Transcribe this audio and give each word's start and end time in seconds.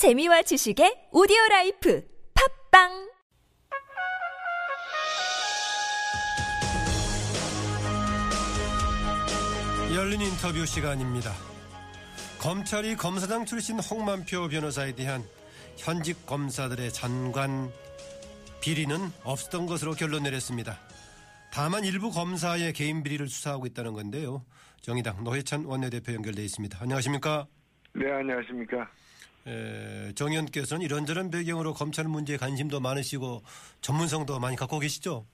재미와 0.00 0.40
지식의 0.40 1.10
오디오 1.12 1.36
life 1.50 2.02
팟빵 2.70 2.88
열린 9.94 10.22
인터뷰 10.22 10.64
시간입니다. 10.64 11.34
검찰이 12.40 12.96
검사장 12.96 13.44
출신 13.44 13.78
홍만표 13.78 14.48
변호사에 14.48 14.94
대한 14.94 15.22
현직 15.76 16.24
검사들의 16.24 16.94
전관 16.94 17.70
비리는 18.62 18.96
없었던 19.22 19.66
것으로 19.66 19.92
결론 19.92 20.22
내렸습니다. 20.22 20.78
다만 21.52 21.84
일부 21.84 22.10
검사의 22.10 22.72
개인 22.72 23.02
비리를 23.02 23.28
수사하고 23.28 23.66
있다는 23.66 23.92
건데요. 23.92 24.46
정의당 24.80 25.24
노회찬 25.24 25.66
원내대표 25.66 26.14
연결돼 26.14 26.42
있습니다. 26.42 26.78
안녕하십니까? 26.80 27.46
네, 27.92 28.10
안녕하십니까? 28.10 28.88
에, 29.46 30.12
정 30.14 30.30
의원께서는 30.30 30.84
이런저런 30.84 31.30
배경으로 31.30 31.74
검찰 31.74 32.06
문제에 32.06 32.36
관심도 32.36 32.80
많으시고 32.80 33.42
전문성도 33.80 34.38
많이 34.38 34.56
갖고 34.56 34.78
계시죠? 34.78 35.26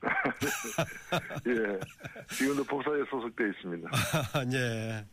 예. 1.46 1.80
지금도 2.34 2.64
법사에 2.64 2.98
소속되어 3.10 3.46
있습니다. 3.48 3.90
네. 4.50 5.06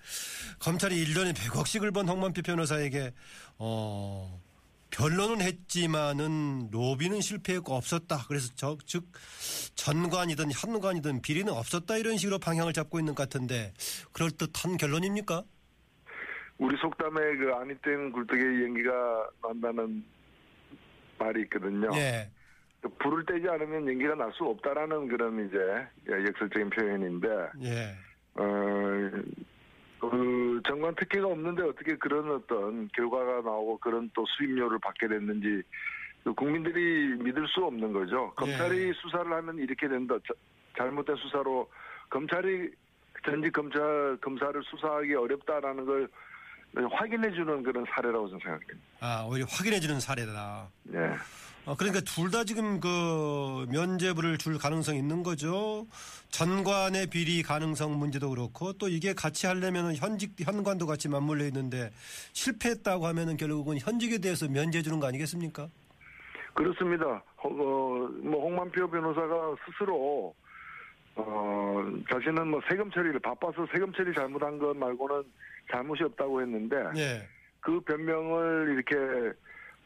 검찰이 0.60 1.06
1년에 1.06 1.34
100억씩을 1.36 1.94
번 1.94 2.08
홍만표 2.08 2.42
변호사에게 2.42 3.14
어, 3.58 4.42
변론은 4.90 5.42
했지만은 5.42 6.70
로비는 6.72 7.22
실패했고 7.22 7.76
없었다. 7.76 8.26
그래서 8.28 8.52
저, 8.56 8.78
즉 8.86 9.06
전관이든 9.76 10.52
현관이든 10.52 11.22
비리는 11.22 11.52
없었다 11.52 11.98
이런 11.98 12.18
식으로 12.18 12.40
방향을 12.40 12.74
잡고 12.74 13.00
있는 13.00 13.14
것 13.14 13.24
같은데 13.24 13.74
그럴 14.12 14.32
듯한 14.32 14.78
결론입니까? 14.78 15.44
우리 16.58 16.76
속담에 16.78 17.36
그 17.38 17.54
아니땡 17.54 18.12
굴뚝에 18.12 18.42
연기가 18.64 19.30
난다는 19.44 20.04
말이 21.20 21.42
있거든요. 21.44 21.90
예. 21.96 22.30
그 22.82 22.90
불을 22.90 23.26
떼지 23.26 23.48
않으면 23.50 23.88
연기가 23.88 24.16
날 24.16 24.32
수 24.34 24.44
없다라는 24.46 25.08
그런 25.08 25.48
이제 25.48 25.58
예, 26.10 26.26
역설적인 26.26 26.70
표현인데, 26.70 27.28
예. 27.64 27.96
어, 28.36 29.12
그 30.00 30.62
정관 30.68 30.94
특혜가 30.96 31.28
없는데 31.28 31.64
어떻게 31.64 31.96
그런 31.96 32.30
어떤 32.32 32.88
결과가 32.90 33.42
나오고 33.42 33.78
그런 33.80 34.10
또 34.14 34.26
수임료를 34.38 34.78
받게 34.80 35.08
됐는지 35.08 35.64
그 36.24 36.34
국민들이 36.34 37.16
믿을 37.24 37.48
수 37.48 37.64
없는 37.66 37.94
거죠. 37.94 38.32
검찰이 38.36 38.90
예. 38.90 38.94
수사를 38.94 39.32
하면 39.32 39.58
이렇게 39.58 39.88
된다. 39.88 40.16
자- 40.28 40.34
잘못된 40.78 41.16
수사로 41.16 41.68
검찰이 42.10 42.70
전직 43.26 43.52
검찰 43.54 44.18
검사를 44.22 44.62
수사하기 44.64 45.16
어렵다라는 45.16 45.86
걸 45.86 46.08
확인해 46.86 47.32
주는 47.32 47.64
그런 47.64 47.86
사례라고 47.90 48.28
저는 48.28 48.40
생각합니다. 48.40 48.74
아, 49.00 49.26
오히려 49.30 49.46
확인해주는 49.50 50.00
사례다. 50.00 50.68
예. 50.94 50.98
어, 51.66 51.76
그러니까 51.76 52.00
둘 52.02 52.32
다 52.32 52.44
지금 52.46 52.80
그 52.80 53.66
면죄부를 53.70 54.38
줄 54.38 54.58
가능성이 54.58 55.00
있는 55.00 55.22
거죠. 55.22 55.86
전관의 56.30 57.08
비리 57.08 57.44
가능성 57.44 57.98
문제도 58.00 58.30
그렇고 58.30 58.72
또 58.74 58.88
이게 58.88 59.14
같이 59.14 59.48
하려면 59.48 59.94
현직 59.96 60.32
현관도 60.40 60.86
같이 60.88 61.10
맞물려 61.10 61.46
있는데 61.48 61.90
실패했다고 62.32 63.06
하면은 63.08 63.36
결국은 63.36 63.78
현직에 63.80 64.18
대해서 64.20 64.48
면죄 64.48 64.82
주는 64.82 65.00
거 65.00 65.08
아니겠습니까? 65.08 65.68
그렇습니다. 66.54 67.06
어, 67.38 67.48
어, 67.48 67.50
뭐 67.50 68.42
홍만표 68.46 68.90
변호사가 68.90 69.56
스스로 69.66 70.34
어, 71.16 71.86
자신은 72.10 72.48
뭐 72.48 72.62
세금 72.70 72.90
처리를 72.92 73.20
바빠서 73.20 73.68
세금 73.74 73.92
처리 73.94 74.14
잘못한 74.14 74.58
것 74.58 74.76
말고는 74.78 75.24
잘못이 75.72 76.04
없다고 76.04 76.42
했는데 76.42 76.76
예. 76.98 77.28
그 77.60 77.80
변명을 77.82 78.74
이렇게 78.76 79.34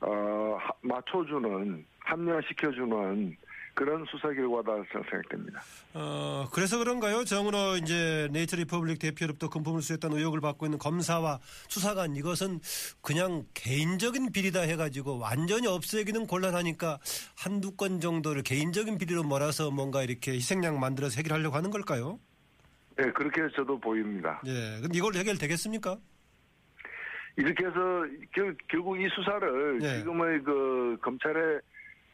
어, 0.02 0.58
하- 0.60 0.72
맞춰주는 0.82 1.86
합리화시켜주는 2.00 3.38
그런 3.74 4.04
수사 4.12 4.28
결과다 4.34 4.74
생각됩니다. 4.92 5.62
어, 5.94 6.46
그래서 6.52 6.78
그런가요? 6.78 7.24
정운호 7.24 7.78
이제 7.78 8.28
네이처 8.32 8.58
리퍼블릭 8.58 9.00
대표로부터 9.00 9.50
금품을 9.50 9.82
수수했다는 9.82 10.18
의혹을 10.18 10.42
받고 10.42 10.66
있는 10.66 10.78
검사와 10.78 11.40
수사관 11.70 12.16
이것은 12.18 12.60
그냥 13.02 13.46
개인적인 13.54 14.34
비리다 14.34 14.62
해가지고 14.62 15.20
완전히 15.20 15.68
없애기는 15.68 16.28
곤란하니까 16.28 17.00
한두 17.38 17.72
건 17.78 18.02
정도를 18.02 18.44
개인적인 18.44 18.98
비리로 18.98 19.24
몰아서 19.24 19.72
뭔가 19.72 20.04
이렇게 20.04 20.34
희생양 20.34 20.80
만들어서 20.80 21.16
해결하려고 21.18 21.56
하는 21.56 21.70
걸까요? 21.72 22.20
네, 23.02 23.12
그렇게 23.12 23.42
저도 23.56 23.80
보입니다. 23.80 24.42
예. 24.46 24.80
근데 24.82 24.98
이걸 24.98 25.14
해결되겠습니까? 25.16 25.98
이렇게 27.38 27.66
해서 27.66 28.06
결, 28.34 28.56
결국 28.68 29.00
이 29.00 29.08
수사를 29.10 29.80
네. 29.80 30.00
지금의 30.00 30.44
그 30.44 30.98
검찰에 31.02 31.60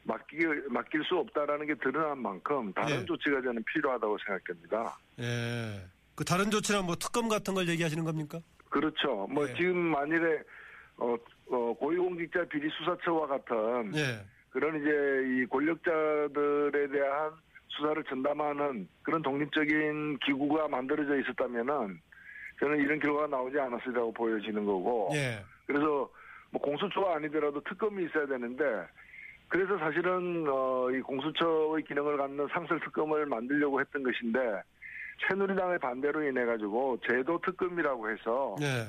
맡길, 0.03 0.67
맡길 0.69 1.03
수 1.03 1.17
없다라는 1.17 1.67
게 1.67 1.75
드러난 1.75 2.19
만큼 2.19 2.71
다른 2.73 2.99
네. 2.99 3.05
조치가 3.05 3.41
저는 3.41 3.63
필요하다고 3.63 4.17
생각됩니다. 4.25 4.97
예. 5.19 5.81
그 6.15 6.23
다른 6.23 6.49
조치나 6.49 6.81
뭐 6.81 6.95
특검 6.95 7.27
같은 7.27 7.53
걸 7.53 7.67
얘기하시는 7.67 8.03
겁니까? 8.03 8.39
그렇죠. 8.69 9.27
뭐 9.29 9.45
네. 9.45 9.53
지금 9.55 9.77
만일에 9.77 10.41
어, 10.97 11.15
어, 11.49 11.73
고위공직자 11.73 12.45
비리 12.45 12.69
수사처와 12.77 13.27
같은 13.27 13.95
예. 13.95 14.25
그런 14.49 14.79
이제 14.79 15.43
이 15.43 15.45
권력자들에 15.47 16.87
대한 16.89 17.31
수사를 17.69 18.03
전담하는 18.05 18.88
그런 19.03 19.22
독립적인 19.22 20.19
기구가 20.19 20.67
만들어져 20.67 21.19
있었다면은 21.19 22.00
저는 22.59 22.79
이런 22.79 23.00
결과가 23.00 23.28
나오지 23.28 23.59
않았으리라고 23.59 24.13
보여지는 24.13 24.66
거고 24.66 25.09
예. 25.13 25.44
그래서 25.66 26.09
뭐 26.50 26.61
공수처가 26.61 27.16
아니더라도 27.16 27.61
특검이 27.61 28.05
있어야 28.05 28.25
되는데 28.25 28.63
그래서 29.50 29.78
사실은 29.78 30.45
어, 30.47 30.89
이 30.91 31.00
공수처의 31.01 31.83
기능을 31.85 32.17
갖는 32.17 32.47
상설 32.51 32.79
특검을 32.81 33.25
만들려고 33.25 33.79
했던 33.79 34.03
것인데 34.03 34.61
새누리당의 35.28 35.79
반대로 35.79 36.23
인해 36.23 36.45
가지고 36.45 36.97
제도 37.07 37.39
특검이라고 37.41 38.09
해서 38.09 38.55
예. 38.61 38.88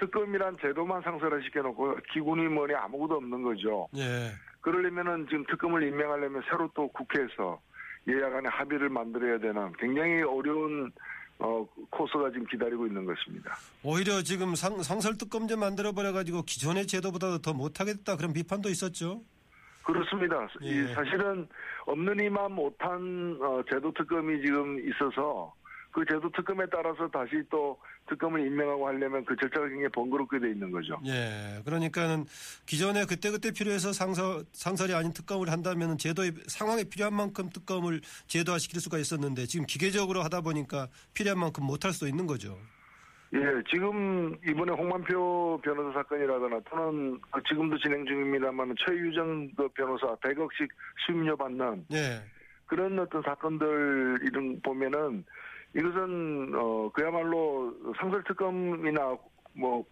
특검이란 0.00 0.58
제도만 0.60 1.02
상설화 1.02 1.40
시켜놓고 1.42 1.96
기군이 2.12 2.48
뭐니 2.48 2.74
아무것도 2.74 3.16
없는 3.16 3.42
거죠. 3.42 3.88
예. 3.96 4.30
그러려면은 4.60 5.26
지금 5.28 5.44
특검을 5.46 5.82
임명하려면 5.84 6.42
새로 6.50 6.70
또 6.74 6.88
국회에서 6.88 7.60
여야 8.08 8.30
간의 8.30 8.50
합의를 8.50 8.88
만들어야 8.88 9.38
되는 9.38 9.72
굉장히 9.78 10.22
어려운 10.22 10.92
어, 11.38 11.66
코스가 11.90 12.30
지금 12.30 12.46
기다리고 12.46 12.86
있는 12.86 13.04
것입니다. 13.04 13.56
오히려 13.82 14.22
지금 14.22 14.54
상, 14.54 14.82
상설특검제 14.82 15.56
만들어버려가지고 15.56 16.42
기존의 16.42 16.86
제도보다 16.86 17.38
더 17.38 17.52
못하겠다 17.52 18.16
그런 18.16 18.32
비판도 18.32 18.68
있었죠. 18.68 19.20
그렇습니다. 19.82 20.48
예. 20.62 20.66
이 20.68 20.94
사실은 20.94 21.46
없는 21.86 22.18
이만 22.24 22.52
못한 22.52 23.36
어, 23.40 23.62
제도 23.70 23.92
특검이 23.92 24.40
지금 24.42 24.78
있어서 24.88 25.52
그 25.94 26.04
제도 26.10 26.28
특검에 26.32 26.66
따라서 26.72 27.06
다시 27.08 27.40
또 27.48 27.78
특검을 28.08 28.44
임명하고 28.44 28.88
하려면 28.88 29.24
그 29.24 29.36
절차가 29.36 29.68
굉장히 29.68 29.88
번거롭게 29.90 30.40
돼 30.40 30.50
있는 30.50 30.72
거죠. 30.72 31.00
예. 31.06 31.62
그러니까는 31.64 32.24
기존에 32.66 33.04
그때그때 33.04 33.52
필요해서 33.52 33.92
상설, 33.92 34.44
상설이 34.50 34.92
아닌 34.92 35.12
특검을 35.12 35.52
한다면 35.52 35.96
제도의 35.96 36.32
상황에 36.48 36.82
필요한 36.82 37.14
만큼 37.14 37.48
특검을 37.48 38.00
제도화시킬 38.26 38.80
수가 38.80 38.98
있었는데 38.98 39.46
지금 39.46 39.66
기계적으로 39.66 40.22
하다 40.22 40.40
보니까 40.40 40.88
필요한 41.14 41.38
만큼 41.38 41.64
못할 41.64 41.92
수도 41.92 42.08
있는 42.08 42.26
거죠. 42.26 42.58
예, 43.32 43.40
지금 43.70 44.36
이번에 44.44 44.72
홍만표 44.72 45.60
변호사 45.62 46.00
사건이라거나 46.00 46.60
또는 46.70 47.20
그 47.30 47.40
지금도 47.48 47.78
진행 47.78 48.04
중입니다만 48.04 48.74
최유정 48.84 49.52
그 49.56 49.68
변호사 49.68 50.08
100억씩 50.16 50.68
수임료 51.06 51.36
받는 51.36 51.86
예. 51.92 52.20
그런 52.66 52.98
어떤 52.98 53.22
사건들 53.22 54.18
이런 54.22 54.60
보면은 54.60 55.24
이것은 55.76 56.52
어 56.54 56.90
그야말로 56.92 57.74
상설특검이나 57.98 59.16
뭐 59.54 59.84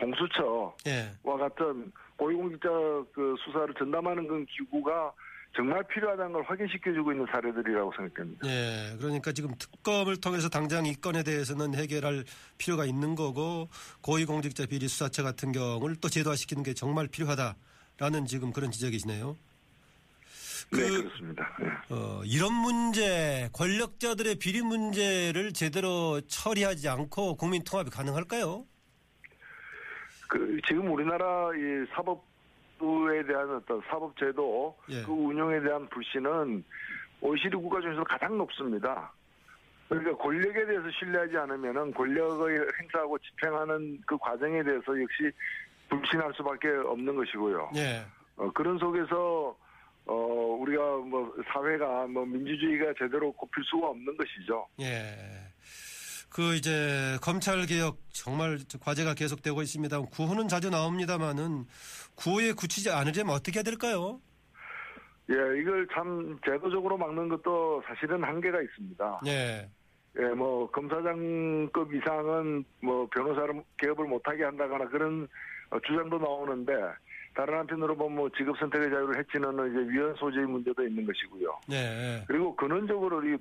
공수처와 0.00 0.74
예. 0.86 1.12
같은 1.24 1.92
고위공직자 2.16 2.68
그 3.12 3.34
수사를 3.44 3.72
전담하는 3.74 4.26
그 4.26 4.44
기구가 4.46 5.12
정말 5.54 5.82
필요하다는 5.84 6.32
걸 6.32 6.42
확인시켜주고 6.44 7.12
있는 7.12 7.26
사례들이라고 7.30 7.92
생각됩니다. 7.94 8.48
예. 8.48 8.96
그러니까 8.98 9.32
지금 9.32 9.54
특검을 9.58 10.16
통해서 10.20 10.48
당장 10.48 10.86
이 10.86 10.94
건에 10.94 11.22
대해서는 11.22 11.74
해결할 11.74 12.24
필요가 12.58 12.84
있는 12.84 13.14
거고 13.14 13.68
고위공직자 14.00 14.66
비리 14.66 14.88
수사처 14.88 15.22
같은 15.22 15.52
경우를 15.52 15.96
또 15.96 16.08
제도화시키는 16.08 16.62
게 16.62 16.74
정말 16.74 17.06
필요하다라는 17.06 18.26
지금 18.26 18.52
그런 18.52 18.70
지적이시네요. 18.70 19.36
네, 20.70 20.88
그 20.88 21.02
그렇습니다. 21.02 21.56
예. 21.60 21.94
어, 21.94 22.22
이런 22.24 22.52
문제, 22.52 23.48
권력자들의 23.52 24.36
비리 24.36 24.62
문제를 24.62 25.52
제대로 25.52 26.20
처리하지 26.22 26.88
않고 26.88 27.36
국민 27.36 27.62
통합이 27.64 27.90
가능할까요? 27.90 28.64
그 30.28 30.60
지금 30.66 30.90
우리나라 30.90 31.50
이 31.54 31.86
사법부에 31.94 33.24
대한 33.26 33.56
어떤 33.56 33.80
사법제도 33.88 34.76
예. 34.90 35.02
그 35.02 35.12
운영에 35.12 35.60
대한 35.60 35.88
불신은 35.88 36.64
OECD 37.20 37.56
국가 37.56 37.80
중에서 37.80 38.02
가장 38.04 38.38
높습니다. 38.38 39.12
그러니까 39.88 40.16
권력에 40.16 40.64
대해서 40.64 40.84
신뢰하지 40.98 41.36
않으면은 41.36 41.92
권력의 41.92 42.66
행사하고 42.80 43.18
집행하는 43.18 44.00
그 44.06 44.16
과정에 44.16 44.62
대해서 44.62 45.00
역시 45.00 45.30
불신할 45.90 46.32
수밖에 46.34 46.68
없는 46.68 47.14
것이고요. 47.14 47.72
예. 47.76 48.02
어, 48.36 48.50
그런 48.52 48.78
속에서 48.78 49.54
어, 50.06 50.14
우리가 50.14 50.82
뭐 50.98 51.32
사회가 51.52 52.06
뭐 52.08 52.24
민주주의가 52.24 52.92
제대로 52.98 53.32
꼽힐 53.32 53.62
수가 53.64 53.88
없는 53.88 54.16
것이죠. 54.16 54.66
예. 54.80 55.52
그 56.28 56.54
이제 56.54 57.18
검찰 57.22 57.66
개혁 57.66 57.98
정말 58.10 58.58
과제가 58.80 59.14
계속되고 59.14 59.60
있습니다. 59.62 60.00
구호는 60.00 60.48
자주 60.48 60.70
나옵니다만은 60.70 61.66
구호에 62.14 62.52
굳히지 62.52 62.90
않으려면 62.90 63.34
어떻게 63.34 63.58
해야 63.58 63.62
될까요? 63.62 64.20
예, 65.30 65.60
이걸 65.60 65.86
참 65.92 66.38
제도적으로 66.44 66.96
막는 66.96 67.28
것도 67.28 67.82
사실은 67.86 68.24
한계가 68.24 68.60
있습니다. 68.62 69.20
예. 69.26 69.68
예, 70.18 70.24
뭐 70.34 70.70
검사장급 70.70 71.94
이상은 71.94 72.64
뭐 72.80 73.06
변호사를 73.12 73.62
개업을 73.78 74.06
못하게 74.06 74.44
한다거나 74.44 74.88
그런 74.88 75.28
어, 75.70 75.78
주장도 75.80 76.18
나오는데 76.18 76.72
다른 77.34 77.58
한편으로 77.58 77.96
보면 77.96 78.16
뭐 78.16 78.28
직업 78.36 78.58
선택의 78.58 78.90
자유를 78.90 79.18
해치는 79.18 79.52
이제 79.70 79.90
위헌 79.92 80.14
소지의 80.16 80.46
문제도 80.46 80.82
있는 80.86 81.06
것이고요. 81.06 81.58
예. 81.72 82.22
그리고 82.26 82.54
근원적으로 82.56 83.22
이, 83.26 83.34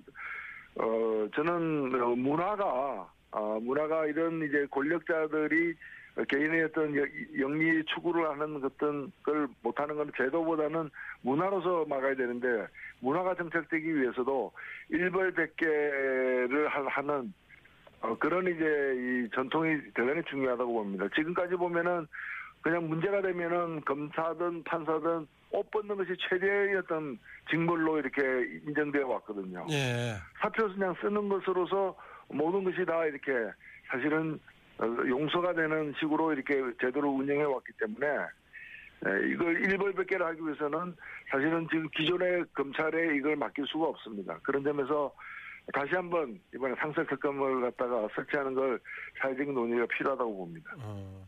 어, 0.75 1.27
저는 1.35 2.01
어, 2.01 2.15
문화가, 2.15 3.09
어, 3.31 3.59
문화가 3.61 4.05
이런 4.05 4.41
이제 4.43 4.65
권력자들이 4.71 5.75
개인의 6.27 6.63
어떤 6.65 6.95
여- 6.95 7.05
영리 7.39 7.83
추구를 7.85 8.29
하는 8.29 8.61
어떤 8.63 9.11
걸 9.23 9.47
못하는 9.61 9.95
건 9.95 10.11
제도보다는 10.17 10.89
문화로서 11.21 11.85
막아야 11.85 12.15
되는데 12.15 12.67
문화가 12.99 13.33
정착되기 13.35 13.95
위해서도 13.95 14.51
일벌백계를 14.89 16.67
하- 16.69 16.87
하는 16.87 17.33
어, 18.01 18.17
그런 18.17 18.47
이제 18.47 18.63
이 18.97 19.29
전통이 19.35 19.77
대단히 19.93 20.21
중요하다고 20.29 20.73
봅니다. 20.73 21.07
지금까지 21.15 21.55
보면은 21.55 22.07
그냥 22.61 22.87
문제가 22.87 23.21
되면은 23.21 23.81
검사든 23.81 24.63
판사든 24.63 25.27
옷 25.51 25.71
벗는 25.71 25.97
것이 25.97 26.11
최대의 26.29 26.75
어떤 26.77 27.19
징벌로 27.49 27.99
이렇게 27.99 28.21
인정되어 28.67 29.07
왔거든요. 29.07 29.65
예. 29.71 30.15
사표 30.39 30.67
그냥 30.73 30.95
쓰는 31.01 31.27
것으로서 31.27 31.95
모든 32.29 32.63
것이 32.63 32.85
다 32.85 33.05
이렇게 33.05 33.31
사실은 33.89 34.39
어, 34.77 34.85
용서가 34.85 35.53
되는 35.53 35.93
식으로 35.99 36.33
이렇게 36.33 36.55
제대로 36.79 37.09
운영해 37.09 37.43
왔기 37.43 37.73
때문에 37.79 38.07
에, 38.07 39.29
이걸 39.31 39.61
일벌백계를 39.63 40.25
하기 40.27 40.41
위해서는 40.41 40.95
사실은 41.29 41.67
지금 41.69 41.89
기존의 41.89 42.45
검찰에 42.53 43.15
이걸 43.17 43.35
맡길 43.35 43.65
수가 43.67 43.87
없습니다. 43.87 44.39
그런 44.43 44.63
점에서 44.63 45.13
다시 45.73 45.93
한번 45.93 46.39
이번에 46.53 46.75
상설 46.79 47.05
특검을 47.07 47.61
갖다가 47.61 48.07
설치하는 48.15 48.53
걸 48.55 48.79
사회적인 49.21 49.53
논의가 49.53 49.85
필요하다고 49.87 50.37
봅니다. 50.37 50.73
어. 50.79 51.27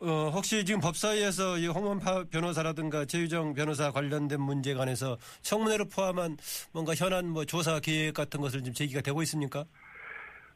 어, 0.00 0.30
혹시 0.32 0.64
지금 0.64 0.80
법사위에서 0.80 1.58
이 1.58 1.66
홍원파 1.66 2.24
변호사라든가 2.30 3.04
최유정 3.04 3.54
변호사 3.54 3.90
관련된 3.90 4.40
문제에 4.40 4.74
관해서 4.74 5.16
청문회를 5.42 5.86
포함한 5.92 6.36
뭔가 6.72 6.94
현안 6.94 7.28
뭐 7.28 7.44
조사 7.44 7.80
계획 7.80 8.14
같은 8.14 8.40
것을 8.40 8.60
지금 8.60 8.74
제기가 8.74 9.00
되고 9.00 9.20
있습니까? 9.22 9.64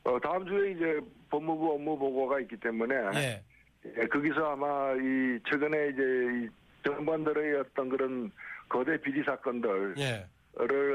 어, 0.05 0.19
다음 0.21 0.47
주에 0.47 0.73
이제 0.73 1.01
법무부 1.29 1.75
업무 1.75 1.99
보고가 1.99 2.41
있기 2.41 2.57
때문에 2.59 2.95
예. 3.15 3.43
예, 3.85 4.07
거기서 4.07 4.53
아마 4.53 4.93
이 4.95 5.39
최근에 5.51 5.89
이제 5.89 6.03
이 6.03 6.49
정관들의 6.85 7.61
어떤 7.61 7.89
그런 7.89 8.31
거대 8.69 9.01
비리 9.01 9.25
사건들을 9.25 9.95
예. 9.99 10.27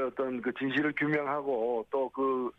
어떤 0.06 0.40
그 0.40 0.52
진실을 0.58 0.94
규명하고 0.96 1.86
또그 1.90 2.50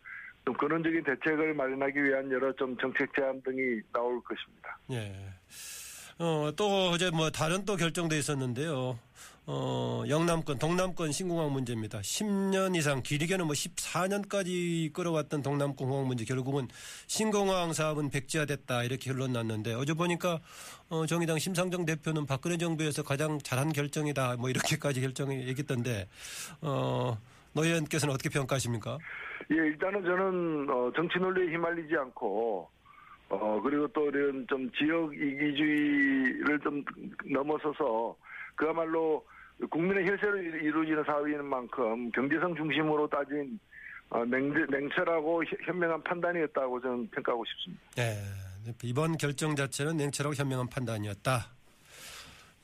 좀 0.49 0.57
근원적인 0.57 1.03
대책을 1.03 1.53
마련하기 1.53 2.03
위한 2.03 2.31
여러 2.31 2.51
좀 2.53 2.75
정책 2.77 3.13
제안 3.15 3.39
등이 3.43 3.81
나올 3.93 4.19
것입니다. 4.23 4.79
예. 4.91 5.15
어, 6.17 6.51
또 6.55 6.89
어제 6.89 7.11
뭐 7.11 7.29
다른 7.29 7.65
또 7.65 7.75
결정돼 7.75 8.17
있었는데요. 8.17 8.97
어, 9.45 10.03
영남권, 10.07 10.57
동남권 10.57 11.11
신공항 11.11 11.51
문제입니다. 11.51 11.99
10년 11.99 12.75
이상, 12.75 13.03
길게는 13.03 13.45
뭐 13.45 13.53
14년까지 13.53 14.91
끌어왔던 14.91 15.43
동남권 15.43 15.87
공항 15.87 16.07
문제 16.07 16.25
결국은 16.25 16.67
신공항 17.05 17.71
사업은 17.73 18.09
백지화됐다 18.09 18.83
이렇게 18.83 19.11
결론 19.11 19.33
났는데 19.33 19.75
어제 19.75 19.93
보니까 19.93 20.39
어, 20.89 21.05
정의당 21.05 21.37
심상정 21.37 21.85
대표는 21.85 22.25
박근혜 22.25 22.57
정부에서 22.57 23.03
가장 23.03 23.39
잘한 23.39 23.71
결정이다 23.71 24.37
뭐 24.37 24.49
이렇게까지 24.49 25.01
결정이 25.01 25.47
얘기했던데 25.47 26.07
어, 26.61 27.19
노 27.53 27.65
의원께서는 27.65 28.13
어떻게 28.13 28.29
평가하십니까? 28.29 28.97
예, 29.51 29.55
일단은 29.55 30.03
저는 30.03 30.69
어, 30.69 30.91
정치 30.95 31.17
논리에 31.17 31.51
휘말리지 31.51 31.95
않고 31.95 32.69
어 33.31 33.61
그리고 33.61 33.87
또 33.89 34.07
이런 34.09 34.45
좀 34.47 34.69
지역 34.71 35.13
이기주의를 35.13 36.59
좀 36.61 36.83
넘어서서 37.31 38.15
그야말로 38.55 39.23
국민의 39.69 40.07
혈세로 40.07 40.37
이루어지는 40.37 41.03
사회인 41.03 41.45
만큼 41.45 42.09
경제성 42.11 42.55
중심으로 42.55 43.07
따진 43.07 43.59
어, 44.09 44.25
냉, 44.25 44.51
냉철하고 44.69 45.43
현- 45.43 45.59
현명한 45.65 46.01
판단이었다고 46.03 46.81
저는 46.81 47.07
평가하고 47.11 47.45
싶습니다. 47.45 47.83
네, 47.95 48.15
이번 48.83 49.17
결정 49.17 49.55
자체는 49.55 49.97
냉철하고 49.97 50.33
현명한 50.33 50.67
판단이었다. 50.69 51.45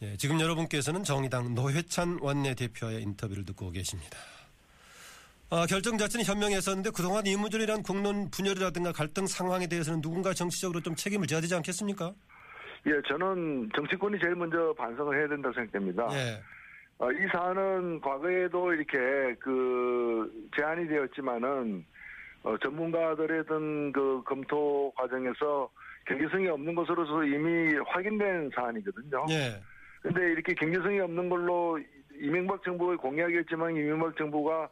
예, 0.02 0.18
지금 0.18 0.40
여러분께서는 0.40 1.04
정의당 1.04 1.54
노회찬 1.54 2.20
원내대표의 2.22 3.02
인터뷰를 3.04 3.46
듣고 3.46 3.70
계십니다. 3.72 4.18
아, 5.52 5.66
결정 5.68 5.98
자체는 5.98 6.26
현명했었는데 6.26 6.90
그동안 6.96 7.26
이무전이란 7.26 7.84
국론 7.84 8.30
분열이라든가 8.32 8.92
갈등 8.92 9.28
상황에 9.28 9.68
대해서는 9.68 10.02
누군가 10.02 10.34
정치적으로 10.34 10.82
좀 10.82 10.96
책임을 10.96 11.28
져야 11.28 11.40
되지 11.40 11.54
않겠습니까? 11.56 12.14
예, 12.88 12.92
저는 13.08 13.70
정치권이 13.76 14.18
제일 14.20 14.36
먼저 14.36 14.74
반성을 14.78 15.18
해야 15.18 15.28
된다고 15.28 15.54
생각됩니다. 15.54 16.08
예, 16.14 16.42
어, 16.98 17.12
이 17.12 17.28
사안은 17.32 18.02
과거에도 18.02 18.74
이렇게 18.74 18.98
그 19.40 20.32
제한이 20.56 20.88
되었지만은 20.88 21.86
어, 22.44 22.58
전문가들의 22.64 23.40
어떤 23.42 23.92
그 23.92 24.24
검토 24.26 24.92
과정에서 24.96 25.70
경계성이 26.08 26.48
없는 26.48 26.74
것으로서 26.76 27.24
이미 27.24 27.76
확인된 27.88 28.50
사안이거든요. 28.56 29.26
예, 29.30 29.62
근데 30.02 30.22
이렇게 30.32 30.54
경계성이 30.54 31.00
없는 31.02 31.30
걸로 31.30 31.80
이명박 32.20 32.64
정부의 32.64 32.98
공약이었지만 32.98 33.76
이명박 33.76 34.16
정부가 34.18 34.70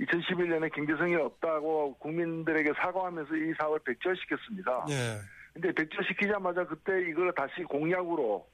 2011년에 0.00 0.72
경제성이 0.72 1.16
없다고 1.16 1.94
국민들에게 1.98 2.72
사과하면서 2.74 3.36
이 3.36 3.52
사업을 3.58 3.80
백지화시켰습니다. 3.84 4.86
예, 4.90 5.18
근데 5.52 5.72
백지화시키자마자 5.72 6.64
그때 6.64 7.02
이걸 7.08 7.32
다시 7.34 7.62
공약으로 7.64 8.46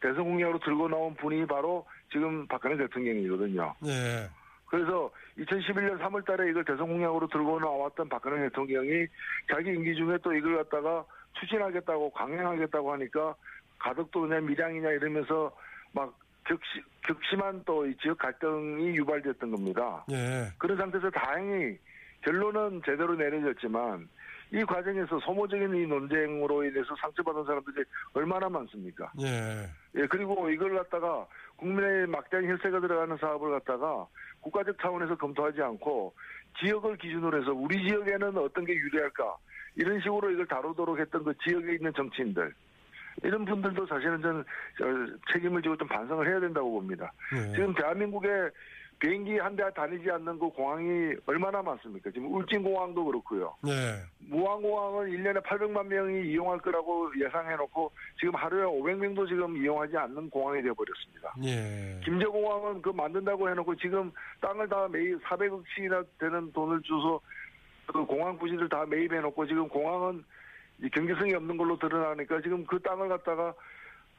대선 0.00 0.24
공약으로 0.24 0.58
들고 0.60 0.88
나온 0.88 1.14
분이 1.14 1.46
바로 1.46 1.86
지금 2.10 2.46
박근혜 2.46 2.76
대통령이거든요. 2.76 3.74
예, 3.86 4.28
그래서 4.66 5.10
2011년 5.38 5.98
3월 6.00 6.24
달에 6.24 6.50
이걸 6.50 6.64
대선 6.64 6.88
공약으로 6.88 7.28
들고 7.28 7.60
나왔던 7.60 8.08
박근혜 8.08 8.48
대통령이 8.48 9.06
자기 9.52 9.70
임기 9.70 9.94
중에 9.94 10.18
또 10.22 10.32
이걸 10.32 10.56
갖다가 10.56 11.04
추진하겠다고 11.40 12.10
강행하겠다고 12.12 12.92
하니까 12.92 13.34
가덕도 13.78 14.22
그냥 14.22 14.46
밀양이냐 14.46 14.90
이러면서 14.90 15.54
막 15.92 16.18
격시, 16.46 16.82
격심한 17.02 17.62
또이 17.64 17.96
지역 18.00 18.18
갈등이 18.18 18.96
유발됐던 18.96 19.50
겁니다. 19.50 20.04
예, 20.10 20.48
그런 20.58 20.76
상태에서 20.76 21.10
다행히 21.10 21.78
결론은 22.22 22.82
제대로 22.84 23.14
내려졌지만 23.14 24.08
이 24.52 24.64
과정에서 24.64 25.18
소모적인 25.20 25.74
이 25.74 25.86
논쟁으로 25.86 26.64
인해서 26.64 26.94
상처받은 27.00 27.44
사람들이 27.44 27.84
얼마나 28.14 28.48
많습니까? 28.48 29.12
예, 29.20 29.68
예, 29.96 30.06
그리고 30.06 30.48
이걸 30.48 30.76
갖다가 30.76 31.26
국민의 31.56 32.06
막대한 32.06 32.46
혈세가 32.46 32.80
들어가는 32.80 33.16
사업을 33.16 33.50
갖다가 33.50 34.06
국가적 34.40 34.78
차원에서 34.80 35.16
검토하지 35.16 35.62
않고 35.62 36.14
지역을 36.60 36.96
기준으로 36.96 37.40
해서 37.40 37.52
우리 37.52 37.86
지역에는 37.88 38.38
어떤 38.38 38.64
게 38.64 38.72
유리할까 38.74 39.36
이런 39.74 40.00
식으로 40.00 40.30
이걸 40.30 40.46
다루도록 40.46 40.98
했던 40.98 41.24
그 41.24 41.34
지역에 41.44 41.74
있는 41.74 41.92
정치인들 41.94 42.54
이런 43.22 43.44
분들도 43.44 43.86
사실은 43.86 44.20
저는 44.20 44.40
어, 44.40 45.16
책임을 45.32 45.62
지고 45.62 45.76
좀 45.76 45.88
반성을 45.88 46.26
해야 46.28 46.40
된다고 46.40 46.70
봅니다. 46.72 47.12
예. 47.34 47.52
지금 47.52 47.74
대한민국에 47.74 48.28
비행기 48.98 49.36
한 49.38 49.54
대 49.54 49.62
다니지 49.74 50.10
않는 50.10 50.38
그 50.38 50.48
공항이 50.48 51.14
얼마나 51.26 51.60
많습니까? 51.62 52.10
지금 52.10 52.32
울진공항도 52.34 53.04
그렇고요. 53.04 53.54
예, 53.66 53.72
무안공항은 54.20 55.10
1년에 55.10 55.42
800만 55.42 55.86
명이 55.86 56.30
이용할 56.30 56.58
거라고 56.60 57.10
예상해놓고 57.20 57.92
지금 58.18 58.34
하루에 58.34 58.64
500명도 58.64 59.28
지금 59.28 59.54
이용하지 59.54 59.98
않는 59.98 60.30
공항이 60.30 60.62
되어버렸습니다. 60.62 61.34
예, 61.44 62.00
김제공항은 62.04 62.80
그 62.80 62.88
만든다고 62.88 63.50
해놓고 63.50 63.76
지금 63.76 64.10
땅을 64.40 64.66
다 64.66 64.88
매입 64.90 65.22
400억씩이나 65.24 66.06
되는 66.18 66.50
돈을 66.52 66.80
줘서 66.80 67.20
그 67.86 68.02
공항 68.06 68.38
부지를 68.38 68.66
다 68.70 68.86
매입해놓고 68.86 69.46
지금 69.46 69.68
공항은 69.68 70.24
이 70.82 70.88
경제성이 70.90 71.34
없는 71.34 71.56
걸로 71.56 71.78
드러나니까 71.78 72.40
지금 72.42 72.64
그 72.66 72.78
땅을 72.80 73.08
갖다가 73.08 73.54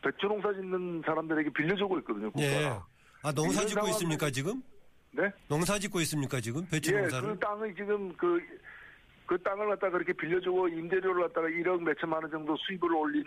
배추 0.02 0.28
농사 0.28 0.52
짓는 0.54 1.02
사람들에게 1.06 1.50
빌려주고 1.52 2.00
있거든요. 2.00 2.32
국가가. 2.32 2.52
예. 2.54 2.80
아, 3.24 3.32
농사 3.32 3.66
짓고 3.66 3.82
상황은- 3.82 3.90
있습니까, 3.92 4.30
지금? 4.32 4.62
네? 5.12 5.32
농사 5.48 5.78
짓고 5.80 6.00
있습니까, 6.02 6.40
지금? 6.40 6.66
배추 6.70 6.94
예, 6.94 7.00
농사를? 7.02 7.30
그 7.34 7.40
땅을 7.40 7.76
지금 7.76 8.14
그, 8.16 8.42
그 9.26 9.38
땅을 9.42 9.68
갖다가 9.70 9.94
그렇게 9.94 10.14
빌려주고 10.14 10.68
임대료를 10.70 11.24
갖다가 11.28 11.48
1억 11.48 11.82
몇천만 11.84 12.22
원 12.24 12.32
정도 12.32 12.56
수입을 12.58 12.94
올리는 12.96 13.26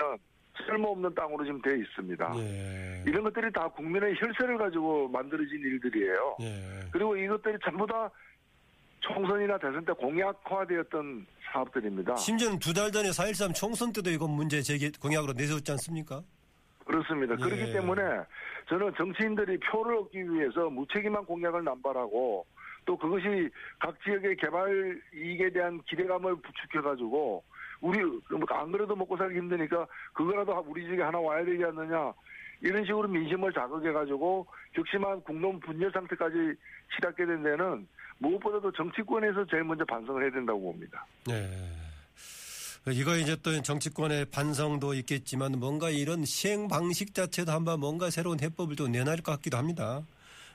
쓸모없는 0.66 1.14
땅으로 1.14 1.44
지금 1.44 1.60
돼 1.62 1.78
있습니다. 1.78 2.32
예. 2.36 3.04
이런 3.06 3.22
것들이 3.24 3.50
다 3.52 3.68
국민의 3.68 4.14
혈세를 4.18 4.58
가지고 4.58 5.08
만들어진 5.08 5.58
일들이에요. 5.60 6.36
예. 6.40 6.80
그리고 6.92 7.16
이것들이 7.16 7.56
전부 7.64 7.86
다 7.86 8.10
총선이나 9.00 9.58
대선 9.58 9.84
때 9.84 9.92
공약화되었던 9.92 11.26
사업들입니다. 11.52 12.16
심지어는 12.16 12.58
두 12.58 12.72
달 12.72 12.90
전에 12.92 13.08
4.13 13.10 13.54
총선 13.54 13.92
때도 13.92 14.10
이건 14.10 14.30
문제 14.30 14.60
제기 14.62 14.90
공약으로 14.92 15.32
내세웠지 15.32 15.70
않습니까? 15.72 16.22
그렇습니다. 16.84 17.34
예. 17.34 17.36
그렇기 17.38 17.72
때문에 17.72 18.02
저는 18.68 18.92
정치인들이 18.96 19.58
표를 19.60 19.96
얻기 19.98 20.18
위해서 20.32 20.68
무책임한 20.70 21.24
공약을 21.24 21.64
남발하고 21.64 22.46
또 22.84 22.96
그것이 22.96 23.48
각 23.78 23.94
지역의 24.02 24.36
개발 24.36 25.00
이익에 25.14 25.50
대한 25.50 25.80
기대감을 25.88 26.36
부추겨가지고 26.36 27.42
우리 27.80 27.98
안 28.50 28.72
그래도 28.72 28.94
먹고 28.96 29.16
살기 29.16 29.36
힘드니까 29.38 29.86
그거라도 30.12 30.64
우리 30.66 30.84
지역에 30.84 31.02
하나 31.02 31.18
와야 31.18 31.44
되지 31.44 31.64
않느냐 31.64 32.12
이런 32.62 32.84
식으로 32.84 33.08
민심을 33.08 33.52
자극해가지고 33.52 34.46
격심한 34.74 35.20
국론 35.22 35.58
분열 35.60 35.90
상태까지 35.92 36.34
치닫게 36.94 37.26
된 37.26 37.42
데는 37.42 37.86
무엇보다도 38.18 38.72
정치권에서 38.72 39.46
제일 39.46 39.64
먼저 39.64 39.84
반성을 39.84 40.22
해야 40.22 40.30
된다고 40.30 40.60
봅니다. 40.60 41.06
네. 41.26 41.48
이거 42.88 43.16
이제 43.16 43.36
또 43.42 43.60
정치권의 43.60 44.26
반성도 44.26 44.94
있겠지만 44.94 45.52
뭔가 45.58 45.90
이런 45.90 46.24
시행 46.24 46.66
방식 46.68 47.14
자체도 47.14 47.52
한번 47.52 47.80
뭔가 47.80 48.10
새로운 48.10 48.40
해법을 48.40 48.76
또 48.76 48.88
내놔야 48.88 49.10
할것 49.10 49.36
같기도 49.36 49.58
합니다. 49.58 50.02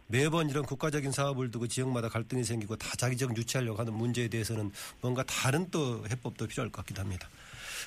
매번 0.08 0.50
이런 0.50 0.64
국가적인 0.64 1.12
사업을 1.12 1.50
두고 1.52 1.68
지역마다 1.68 2.10
갈등이 2.10 2.44
생기고 2.44 2.76
다 2.76 2.88
자기적 2.98 3.36
유치하려고 3.38 3.80
하는 3.80 3.94
문제에 3.94 4.28
대해서는 4.28 4.72
뭔가 5.02 5.24
다른 5.24 5.70
또 5.72 6.04
해법도 6.10 6.48
필요할 6.48 6.72
것 6.72 6.82
같기도 6.82 7.02
합니다. 7.02 7.28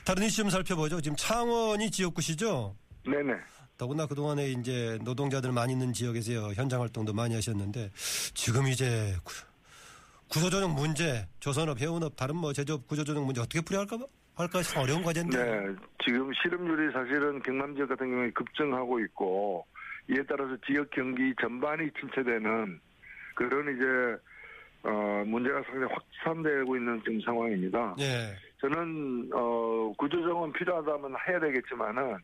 다른 0.04 0.24
이슈 0.24 0.38
좀 0.38 0.50
살펴보죠. 0.50 1.00
지금 1.00 1.16
창원이 1.16 1.90
지역구시죠? 1.90 2.74
네네. 3.04 3.34
더구나 3.78 4.06
그동안에 4.06 4.48
이제 4.48 4.98
노동자들 5.04 5.52
많이 5.52 5.72
있는 5.72 5.92
지역에서 5.92 6.52
현장 6.52 6.82
활동도 6.82 7.12
많이 7.14 7.34
하셨는데 7.36 7.90
지금 8.34 8.66
이제 8.66 9.14
구- 9.24 9.46
구조조정 10.28 10.74
문제, 10.74 11.26
조선업, 11.40 11.80
해운업, 11.80 12.16
다른 12.16 12.36
뭐 12.36 12.52
제조업 12.52 12.86
구조조정 12.86 13.24
문제 13.24 13.40
어떻게 13.40 13.60
풀어야 13.62 13.82
할까, 13.82 14.04
할까 14.34 14.62
참 14.62 14.82
어려운 14.82 15.02
과제인데. 15.02 15.42
네, 15.42 15.74
지금 16.04 16.30
실업률이 16.34 16.92
사실은 16.92 17.40
경남 17.42 17.74
지역 17.76 17.88
같은 17.88 18.10
경우에 18.10 18.30
급증하고 18.32 19.00
있고 19.00 19.64
이에 20.10 20.16
따라서 20.28 20.56
지역 20.66 20.90
경기 20.90 21.32
전반이 21.40 21.88
침체되는 21.98 22.80
그런 23.36 23.74
이제 23.74 24.22
어, 24.82 25.24
문제가 25.24 25.62
상당히 25.62 25.92
확산되고 25.92 26.76
있는 26.76 27.00
지금 27.04 27.20
상황입니다. 27.20 27.94
예. 28.00 28.34
저는 28.60 29.30
어, 29.32 29.92
구조정은 29.96 30.52
필요하다면 30.52 31.14
해야 31.28 31.40
되겠지만은 31.40 32.16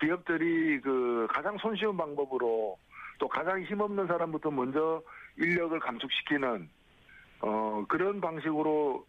기업들이 0.00 0.80
그 0.80 1.26
가장 1.30 1.56
손쉬운 1.58 1.96
방법으로 1.96 2.78
또 3.18 3.28
가장 3.28 3.62
힘없는 3.62 4.06
사람부터 4.06 4.50
먼저 4.50 5.02
인력을 5.36 5.78
감축시키는 5.78 6.68
어, 7.42 7.84
그런 7.88 8.20
방식으로 8.20 9.06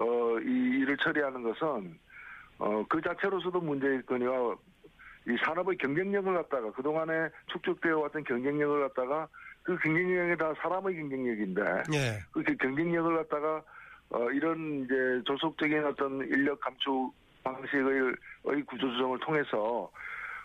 어, 0.00 0.38
이 0.40 0.80
일을 0.80 0.96
처리하는 0.98 1.42
것은 1.42 1.98
어, 2.58 2.84
그 2.88 3.00
자체로서도 3.00 3.60
문제일거니와 3.60 4.56
이 5.28 5.36
산업의 5.44 5.76
경쟁력을 5.78 6.32
갖다가 6.34 6.70
그동안에 6.72 7.28
축적되어 7.48 7.98
왔던 7.98 8.24
경쟁력을 8.24 8.88
갖다가 8.88 9.26
그 9.62 9.76
경쟁력이 9.78 10.38
다 10.38 10.52
사람의 10.62 10.94
경쟁력인데 10.94 11.62
예. 11.94 12.18
그 12.30 12.42
경쟁력을 12.44 13.16
갖다가 13.16 13.62
어, 14.10 14.30
이런 14.30 14.84
이제 14.84 14.94
조속적인 15.24 15.84
어떤 15.84 16.20
인력 16.28 16.60
감축 16.60 17.12
방식의 17.42 18.14
의 18.44 18.62
구조조정을 18.62 19.18
통해서 19.20 19.90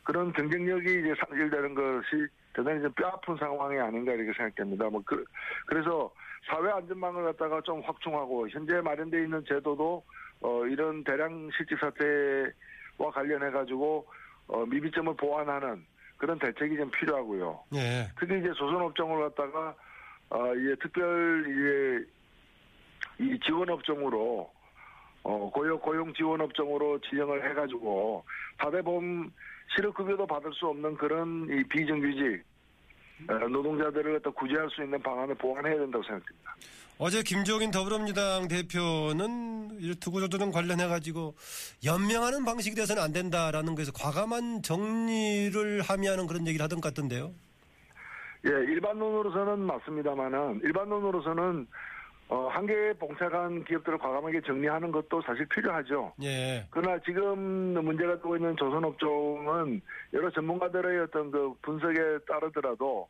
그런 0.03 0.31
경쟁력이 0.33 0.99
이제 0.99 1.13
상실되는 1.19 1.75
것이 1.75 2.27
대단히 2.53 2.81
좀 2.81 2.91
뼈아픈 2.93 3.35
상황이 3.37 3.79
아닌가 3.79 4.11
이렇게 4.13 4.33
생각됩니다. 4.35 4.89
뭐 4.89 5.01
그, 5.05 5.23
그래서 5.67 6.11
사회 6.45 6.69
안전망을 6.71 7.23
갖다가 7.25 7.61
좀 7.61 7.81
확충하고 7.81 8.49
현재 8.49 8.81
마련되어 8.81 9.21
있는 9.21 9.43
제도도 9.47 10.03
어, 10.41 10.65
이런 10.65 11.03
대량 11.03 11.49
실직 11.55 11.77
사태와 11.79 13.11
관련해 13.13 13.51
가지고 13.51 14.07
어, 14.47 14.65
미비점을 14.65 15.15
보완하는 15.15 15.85
그런 16.21 16.37
대책이 16.37 16.77
좀 16.77 16.91
필요하고요. 16.91 17.59
예. 17.73 18.07
특히 18.19 18.37
이제 18.37 18.51
조선업종을 18.53 19.29
갖다가 19.29 19.75
어 20.29 20.55
이제 20.55 20.75
특별 20.79 21.45
이제 21.49 22.07
이 23.23 23.39
지원업종으로 23.39 24.51
어 25.23 25.51
고용 25.51 25.79
고용 25.79 26.13
지원업종으로 26.13 26.99
지정을 27.01 27.49
해가지고 27.49 28.23
다대보험 28.59 29.31
실업급여도 29.75 30.27
받을 30.27 30.51
수 30.53 30.67
없는 30.67 30.95
그런 30.95 31.47
이 31.49 31.63
비정규직 31.67 32.43
어, 33.29 33.33
노동자들을 33.47 34.13
갖다 34.13 34.29
구제할 34.31 34.69
수 34.71 34.83
있는 34.83 35.01
방안을 35.01 35.35
보완해야 35.35 35.77
된다고 35.77 36.03
생각됩니다. 36.03 36.55
어제 36.97 37.23
김종인 37.23 37.71
더불어민주당 37.71 38.47
대표는 38.47 39.79
이 39.79 39.95
투구조정 39.99 40.51
관련해 40.51 40.87
가지고 40.87 41.35
연명하는 41.83 42.45
방식이 42.45 42.75
돼서는 42.75 43.01
안 43.01 43.11
된다라는 43.11 43.73
거에서 43.75 43.91
과감한 43.91 44.61
정리를 44.61 45.81
함의하는 45.81 46.27
그런 46.27 46.45
얘기를 46.45 46.63
하던 46.63 46.79
것 46.79 46.89
같던데요. 46.89 47.31
예, 48.45 48.49
일반론으로서는 48.49 49.59
맞습니다만은 49.59 50.61
일반론으로서는 50.63 51.67
어, 52.31 52.47
한계에 52.47 52.93
봉착한 52.93 53.61
기업들을 53.65 53.97
과감하게 53.97 54.39
정리하는 54.41 54.89
것도 54.89 55.21
사실 55.23 55.45
필요하죠. 55.47 56.13
예. 56.23 56.65
그러나 56.71 56.97
지금 57.05 57.37
문제가 57.83 58.15
되고 58.15 58.37
있는 58.37 58.55
조선업종은 58.55 59.81
여러 60.13 60.29
전문가들의 60.31 60.97
어떤 61.01 61.29
그 61.29 61.53
분석에 61.61 62.19
따르더라도 62.25 63.09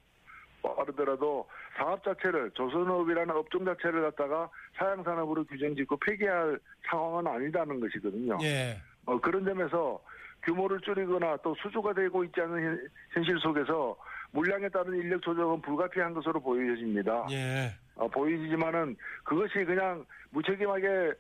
따르더라도 0.64 1.48
사업 1.78 2.04
자체를 2.04 2.50
조선업이라는 2.56 3.36
업종 3.36 3.64
자체를 3.64 4.02
갖다가 4.02 4.50
사양산업으로 4.78 5.44
규정짓고 5.46 5.98
폐기할 5.98 6.58
상황은 6.90 7.28
아니다는 7.28 7.80
것이거든요. 7.80 8.40
예. 8.42 8.76
어, 9.06 9.20
그런 9.22 9.46
점에서 9.46 10.02
규모를 10.44 10.80
줄이거나 10.82 11.38
또 11.44 11.54
수주가 11.62 11.94
되고 11.94 12.24
있지 12.24 12.42
않은 12.42 12.64
현- 12.64 12.88
현실 13.12 13.38
속에서 13.38 13.96
물량에 14.32 14.68
따른 14.70 14.96
인력 14.96 15.22
조정은 15.22 15.62
불가피한 15.62 16.16
것으로 16.16 16.40
보여집니다. 16.40 17.28
예. 17.30 17.70
어, 18.02 18.08
보이지만은 18.08 18.96
그것이 19.24 19.64
그냥 19.64 20.04
무책임하게 20.32 21.14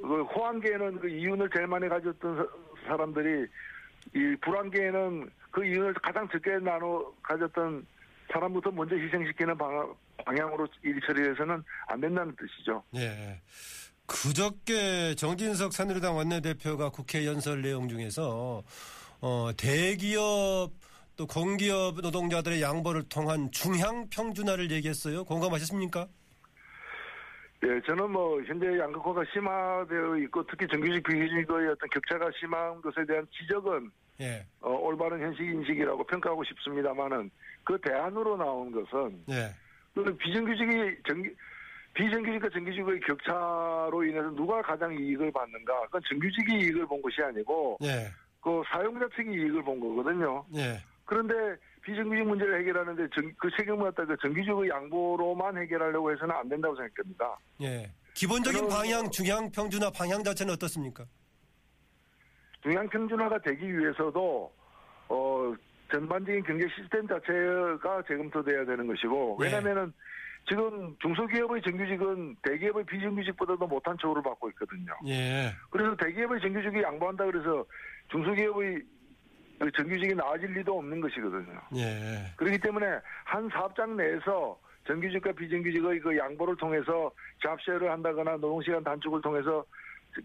그 0.00 0.22
호황계에는 0.22 1.00
그 1.00 1.08
이윤을 1.08 1.50
제일 1.52 1.66
많이 1.66 1.88
가졌던 1.88 2.36
사- 2.36 2.46
사람들이 2.86 3.46
이 4.14 4.36
불황계에는 4.42 5.28
그 5.50 5.64
이윤을 5.64 5.94
가장 5.94 6.28
적게 6.28 6.58
나눠 6.60 7.12
가졌던 7.22 7.84
사람부터 8.32 8.70
먼저 8.70 8.94
희생시키는 8.94 9.58
방, 9.58 9.92
방향으로 10.24 10.68
일 10.84 11.00
처리해서는 11.00 11.64
안 11.88 12.00
된다는 12.00 12.34
뜻이죠. 12.36 12.84
예. 12.94 13.40
그저께 14.06 15.16
정진석 15.16 15.72
새누리당 15.72 16.16
원내대표가 16.16 16.90
국회 16.90 17.26
연설 17.26 17.60
내용 17.62 17.88
중에서 17.88 18.62
어, 19.20 19.50
대기업 19.56 20.70
또 21.18 21.26
공기업 21.26 21.96
노동자들의 22.00 22.62
양보를 22.62 23.08
통한 23.08 23.50
중향 23.50 24.08
평준화를 24.08 24.70
얘기했어요. 24.70 25.24
공감하셨습니까? 25.24 26.06
예, 27.64 27.80
저는 27.84 28.12
뭐 28.12 28.40
현재 28.44 28.78
양극화가 28.78 29.24
심화되어 29.32 30.16
있고 30.18 30.46
특히 30.46 30.68
정규직 30.68 31.02
비정규직의 31.02 31.70
어떤 31.70 31.88
격차가 31.90 32.30
심한 32.38 32.80
것에 32.80 33.04
대한 33.04 33.26
지적은 33.36 33.90
예. 34.20 34.46
어, 34.60 34.70
올바른 34.70 35.20
현실 35.20 35.52
인식이라고 35.54 36.04
평가하고 36.04 36.44
싶습니다만은 36.44 37.28
그 37.64 37.76
대안으로 37.80 38.36
나온 38.36 38.70
것은 38.70 39.24
예. 39.30 39.52
그 39.96 40.16
비정규직이 40.18 41.02
정규, 41.04 41.28
비정규직과 41.94 42.48
정규직의 42.50 43.00
격차로 43.00 44.04
인해서 44.04 44.30
누가 44.36 44.62
가장 44.62 44.94
이익을 44.94 45.32
받는가? 45.32 45.80
그건 45.86 46.00
정규직이 46.08 46.58
이익을 46.58 46.86
본 46.86 47.02
것이 47.02 47.20
아니고 47.20 47.78
예. 47.82 48.06
그 48.40 48.62
사용자 48.70 49.08
측이 49.16 49.32
이익을 49.32 49.64
본 49.64 49.80
거거든요. 49.80 50.44
예. 50.54 50.80
그런데 51.18 51.34
비정규직 51.82 52.22
문제를 52.26 52.60
해결하는데 52.60 53.08
정- 53.14 53.32
그 53.38 53.48
책임을 53.56 53.90
갖다 53.90 54.04
그 54.04 54.14
정규직의 54.20 54.68
양보로만 54.68 55.56
해결하려고 55.56 56.12
해서는 56.12 56.34
안 56.34 56.46
된다고 56.46 56.76
생각됩니다. 56.76 57.34
예. 57.62 57.90
기본적인 58.12 58.68
방향, 58.68 59.10
중향 59.10 59.50
평준화 59.50 59.90
방향 59.90 60.22
자체는 60.22 60.52
어떻습니까? 60.52 61.06
중앙 62.62 62.86
평준화가 62.90 63.38
되기 63.38 63.78
위해서도 63.78 64.52
어 65.08 65.54
전반적인 65.90 66.42
경제 66.42 66.66
시스템 66.76 67.08
자체가 67.08 68.02
재검토돼야 68.06 68.66
되는 68.66 68.86
것이고 68.86 69.38
예. 69.40 69.44
왜냐하면은 69.46 69.90
지금 70.46 70.94
중소기업의 71.00 71.62
정규직은 71.62 72.36
대기업의 72.42 72.84
비정규직보다도 72.84 73.66
못한 73.66 73.96
처우를 73.98 74.22
받고 74.22 74.50
있거든요. 74.50 74.92
예. 75.06 75.54
그래서 75.70 75.96
대기업의 75.96 76.40
정규직이 76.42 76.82
양보한다 76.82 77.24
그래서 77.24 77.64
중소기업의 78.10 78.74
그 78.74 78.97
정규직이 79.76 80.14
나아질 80.14 80.52
리도 80.52 80.78
없는 80.78 81.00
것이거든요. 81.00 81.60
예. 81.76 82.32
그렇기 82.36 82.58
때문에 82.58 82.86
한 83.24 83.48
사업장 83.48 83.96
내에서 83.96 84.58
정규직과 84.86 85.32
비정규직의 85.32 86.00
그 86.00 86.16
양보를 86.16 86.56
통해서 86.56 87.10
잡쉐를 87.42 87.90
한다거나 87.90 88.32
노동시간 88.32 88.82
단축을 88.82 89.20
통해서 89.20 89.64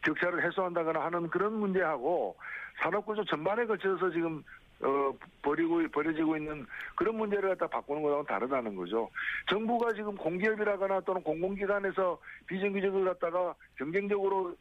격차를 0.03 0.45
해소한다거나 0.45 1.03
하는 1.03 1.29
그런 1.29 1.53
문제하고 1.53 2.35
산업구조 2.81 3.25
전반에 3.25 3.65
걸쳐서 3.65 4.09
지금 4.11 4.43
어 4.81 5.13
버리고 5.41 5.81
버려지고 5.89 6.37
있는 6.37 6.65
그런 6.95 7.15
문제를 7.15 7.49
갖다 7.49 7.67
바꾸는 7.67 8.01
거랑은 8.01 8.25
다르다는 8.25 8.75
거죠. 8.75 9.09
정부가 9.49 9.93
지금 9.93 10.15
공기업이라거나 10.15 11.01
또는 11.01 11.21
공공기관에서 11.23 12.19
비정규직을 12.47 13.05
갖다가 13.05 13.53
경쟁적으로 13.77 14.55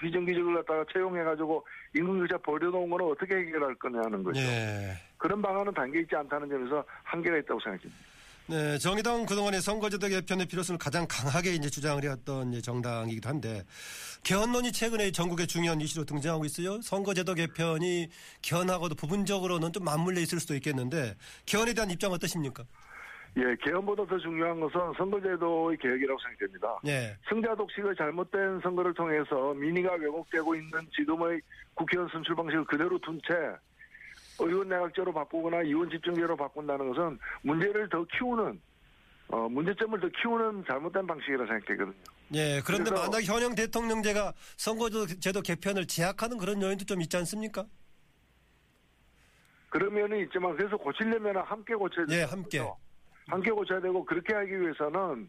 비정규직을 0.00 0.54
갖다가 0.56 0.84
채용해가지고 0.92 1.66
임금격차 1.96 2.38
버려놓은 2.38 2.90
거는 2.90 3.06
어떻게 3.06 3.36
해결할 3.36 3.74
거냐는 3.76 4.22
거죠. 4.22 4.40
예. 4.40 4.96
그런 5.18 5.42
방안은 5.42 5.74
담겨 5.74 5.98
있지 6.00 6.16
않다는 6.16 6.48
점에서 6.48 6.84
한계가 7.04 7.36
있다고 7.38 7.60
생각합니다. 7.60 8.10
네, 8.50 8.78
정의당은 8.78 9.26
그동안에 9.26 9.60
선거제도 9.60 10.08
개편의 10.08 10.46
필요성을 10.46 10.76
가장 10.76 11.06
강하게 11.08 11.54
이제 11.54 11.70
주장을 11.70 12.02
해왔던 12.02 12.60
정당이기도 12.62 13.28
한데 13.28 13.62
개헌론이 14.24 14.72
최근에 14.72 15.12
전국의 15.12 15.46
중요한 15.46 15.80
이슈로 15.80 16.04
등장하고 16.04 16.44
있어요. 16.46 16.80
선거제도 16.82 17.34
개편이 17.34 18.08
개헌하고도 18.42 18.96
부분적으로는 18.96 19.72
좀 19.72 19.84
맞물려 19.84 20.20
있을 20.20 20.40
수도 20.40 20.56
있겠는데 20.56 21.14
개헌에 21.46 21.74
대한 21.74 21.90
입장 21.90 22.10
어떠십니까? 22.10 22.64
예, 23.36 23.56
개헌보다 23.62 24.06
더 24.06 24.18
중요한 24.18 24.58
것은 24.60 24.80
선거제도의 24.96 25.78
개혁이라고 25.78 26.18
생각됩니다. 26.20 26.78
예. 26.86 27.16
승자 27.28 27.54
독식의 27.54 27.94
잘못된 27.96 28.60
선거를 28.60 28.92
통해서 28.92 29.54
민의가 29.54 29.94
왜곡되고 29.94 30.54
있는 30.56 30.70
지금의 30.96 31.40
국회의원 31.74 32.08
선출 32.10 32.34
방식을 32.34 32.64
그대로 32.64 32.98
둔 32.98 33.20
채 33.26 33.34
의원 34.40 34.68
내각제로 34.68 35.12
바꾸거나 35.12 35.58
의원 35.58 35.88
집중제로 35.90 36.36
바꾼다는 36.36 36.88
것은 36.92 37.18
문제를 37.42 37.88
더 37.88 38.04
키우는 38.04 38.60
어, 39.28 39.48
문제점을 39.48 40.00
더 40.00 40.08
키우는 40.08 40.64
잘못된 40.66 41.06
방식이라 41.06 41.46
생각되거든요. 41.46 41.94
예, 42.34 42.60
그런데 42.64 42.90
만약 42.90 43.22
현행 43.22 43.54
대통령제가 43.54 44.32
선거제도 44.56 45.40
개편을 45.42 45.86
제약하는 45.86 46.36
그런 46.38 46.60
요인도 46.60 46.84
좀 46.84 47.00
있지 47.00 47.16
않습니까? 47.18 47.64
그런 49.68 49.94
면이 49.94 50.22
있지만 50.24 50.56
그래서 50.56 50.76
고치려면 50.76 51.36
함께 51.38 51.74
고쳐야 51.74 52.06
예, 52.08 52.14
되는 52.14 52.28
함께. 52.28 52.58
거죠. 52.58 52.76
함께 53.30 53.50
고쳐야 53.50 53.80
되고 53.80 54.04
그렇게 54.04 54.34
하기 54.34 54.60
위해서는 54.60 55.28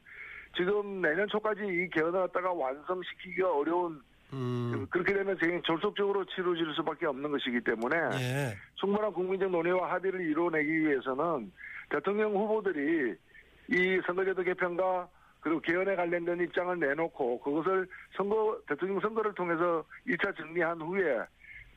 지금 0.55 1.01
내년 1.01 1.27
초까지 1.27 1.62
이 1.65 1.89
개헌을 1.89 2.20
갖다가 2.22 2.51
완성시키기가 2.51 3.51
어려운 3.58 4.01
음, 4.34 4.88
그렇게 4.89 5.13
되면 5.13 5.38
굉장히 5.38 5.62
졸속적으로 5.63 6.24
치러질 6.25 6.74
수밖에 6.75 7.05
없는 7.05 7.31
것이기 7.31 7.62
때문에 7.62 7.98
예. 8.13 8.58
충분한 8.75 9.12
국민적 9.13 9.51
논의와 9.51 9.91
합의를 9.93 10.22
이뤄내기 10.22 10.70
위해서는 10.86 11.51
대통령 11.89 12.34
후보들이 12.34 13.13
이 13.70 14.01
선거제도 14.05 14.41
개편과 14.43 15.08
그리고 15.41 15.60
개헌에 15.60 15.96
관련된 15.96 16.39
입장을 16.41 16.79
내놓고 16.79 17.41
그것을 17.41 17.88
선거 18.15 18.58
대통령 18.67 19.00
선거를 19.01 19.34
통해서 19.34 19.84
1차 20.08 20.36
정리한 20.38 20.79
후에 20.81 21.17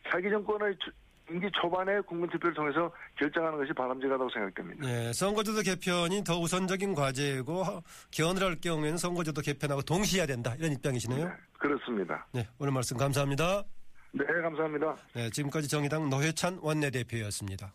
차기 0.08 0.30
정권의 0.30 0.76
주- 0.78 0.90
임기 1.30 1.48
초반에 1.60 2.00
국민투표를 2.00 2.54
통해서 2.54 2.92
결정하는 3.18 3.58
것이 3.58 3.72
바람직하다고 3.72 4.30
생각됩니다. 4.30 4.88
예, 4.88 5.12
선거제도 5.12 5.62
개편이 5.62 6.22
더 6.24 6.38
우선적인 6.38 6.94
과제고 6.94 7.62
하- 7.62 7.80
개헌을 8.10 8.42
할 8.42 8.60
경우에는 8.60 8.98
선거제도 8.98 9.40
개편하고 9.40 9.82
동시해야 9.82 10.26
된다 10.26 10.54
이런 10.58 10.72
입장이시네요. 10.72 11.32
그렇습니다. 11.58 12.26
네, 12.32 12.46
오늘 12.58 12.72
말씀 12.72 12.96
감사합니다. 12.96 13.62
네, 14.12 14.24
감사합니다. 14.42 14.96
네, 15.14 15.30
지금까지 15.30 15.66
정의당 15.68 16.10
노회찬 16.10 16.58
원내대표였습니다. 16.60 17.72